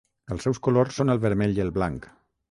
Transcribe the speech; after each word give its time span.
Els 0.35 0.45
seus 0.47 0.59
colors 0.67 0.95
són 0.99 1.13
el 1.15 1.19
vermell 1.25 1.53
i 1.59 1.63
el 1.65 1.69
blanc. 1.77 2.09